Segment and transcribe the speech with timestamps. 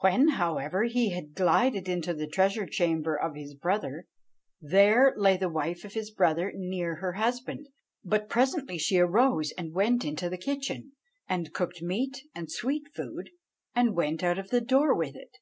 [0.00, 4.04] "When, however, he had glided into the treasure chamber of his brother,
[4.60, 7.66] there lay the wife of his brother near her husband;
[8.04, 10.92] but presently she arose and went into the kitchen,
[11.26, 13.30] and cooked meat and sweet food,
[13.74, 15.38] and went out of the door with it.